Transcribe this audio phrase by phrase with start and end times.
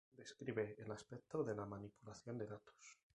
[0.17, 2.97] Describe el aspecto de la manipulación de datos.